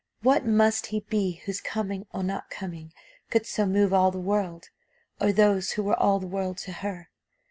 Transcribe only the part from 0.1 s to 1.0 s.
What must